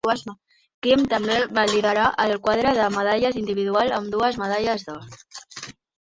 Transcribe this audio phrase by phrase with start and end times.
[0.85, 5.71] Kim també va liderar el quadre de medalles individuals amb dues medalles d'or.